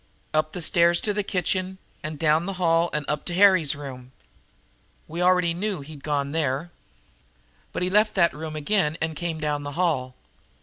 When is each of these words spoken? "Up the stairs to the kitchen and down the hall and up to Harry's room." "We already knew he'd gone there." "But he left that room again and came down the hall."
"Up 0.33 0.53
the 0.53 0.63
stairs 0.63 0.99
to 1.01 1.13
the 1.13 1.21
kitchen 1.21 1.77
and 2.01 2.17
down 2.17 2.47
the 2.47 2.53
hall 2.57 2.89
and 2.91 3.05
up 3.07 3.23
to 3.25 3.35
Harry's 3.35 3.75
room." 3.75 4.11
"We 5.07 5.21
already 5.21 5.53
knew 5.53 5.81
he'd 5.81 6.03
gone 6.03 6.31
there." 6.31 6.71
"But 7.71 7.83
he 7.83 7.89
left 7.91 8.15
that 8.15 8.33
room 8.33 8.55
again 8.55 8.97
and 8.99 9.15
came 9.15 9.39
down 9.39 9.61
the 9.61 9.73
hall." 9.73 10.15